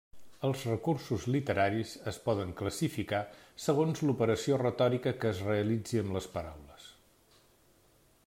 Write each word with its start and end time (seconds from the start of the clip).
Els 0.47 0.61
recursos 0.67 1.25
literaris 1.33 1.91
es 2.11 2.17
poden 2.23 2.53
classificar 2.61 3.19
segons 3.65 4.01
l'operació 4.07 4.59
retòrica 4.63 5.15
que 5.25 5.29
es 5.35 5.43
realitzi 5.49 6.01
amb 6.05 6.17
les 6.19 6.29
paraules. 6.39 6.89